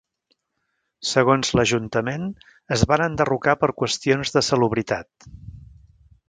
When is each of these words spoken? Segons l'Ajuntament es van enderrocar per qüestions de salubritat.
Segons 1.09 1.51
l'Ajuntament 1.59 2.25
es 2.77 2.85
van 2.93 3.03
enderrocar 3.09 3.55
per 3.65 3.71
qüestions 3.83 4.35
de 4.39 4.45
salubritat. 4.49 5.29